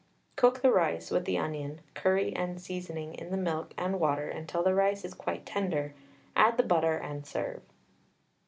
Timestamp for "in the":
3.13-3.37